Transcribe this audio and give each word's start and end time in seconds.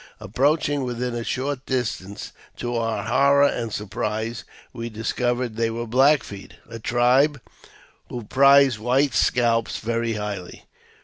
Approaching 0.19 0.83
within 0.83 1.13
a 1.13 1.23
short 1.23 1.63
distance, 1.67 2.31
to 2.57 2.75
our 2.75 3.03
horror 3.03 3.45
and 3.47 3.71
surprise 3.71 4.43
we 4.73 4.89
discovered 4.89 5.57
they 5.57 5.69
were 5.69 5.85
Black 5.85 6.23
Feet— 6.23 6.55
a 6.67 6.79
tribe 6.79 7.39
who 8.09 8.23
prize 8.23 8.79
white 8.79 9.13
scalps 9.13 9.77
very 9.77 10.13
highly. 10.13 10.65